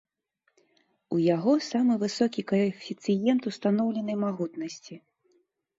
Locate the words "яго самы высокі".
1.35-2.41